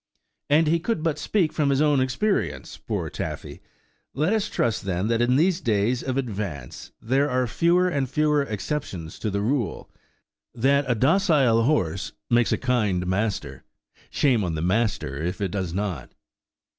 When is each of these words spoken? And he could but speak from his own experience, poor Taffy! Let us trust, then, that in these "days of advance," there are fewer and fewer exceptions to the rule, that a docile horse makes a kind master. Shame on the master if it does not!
And 0.49 0.65
he 0.65 0.79
could 0.79 1.03
but 1.03 1.19
speak 1.19 1.53
from 1.53 1.69
his 1.69 1.79
own 1.79 1.99
experience, 1.99 2.75
poor 2.75 3.07
Taffy! 3.11 3.61
Let 4.15 4.33
us 4.33 4.49
trust, 4.49 4.85
then, 4.85 5.09
that 5.09 5.21
in 5.21 5.35
these 5.35 5.61
"days 5.61 6.01
of 6.01 6.17
advance," 6.17 6.91
there 6.99 7.29
are 7.29 7.45
fewer 7.45 7.87
and 7.87 8.09
fewer 8.09 8.41
exceptions 8.41 9.19
to 9.19 9.29
the 9.29 9.41
rule, 9.41 9.91
that 10.55 10.85
a 10.87 10.95
docile 10.95 11.65
horse 11.65 12.13
makes 12.31 12.51
a 12.51 12.57
kind 12.57 13.05
master. 13.05 13.63
Shame 14.09 14.43
on 14.43 14.55
the 14.55 14.63
master 14.63 15.21
if 15.21 15.39
it 15.39 15.51
does 15.51 15.71
not! 15.71 16.11